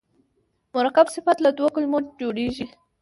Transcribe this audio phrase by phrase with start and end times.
[0.75, 2.65] مرکب صفت له دوو کلمو جوړیږي.